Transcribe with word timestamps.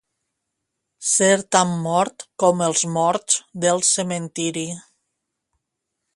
Ser 1.09 1.35
tan 1.55 1.75
mort 1.83 2.25
com 2.45 2.65
els 2.69 2.83
morts 2.97 3.39
del 3.67 3.85
cementiri. 3.93 4.67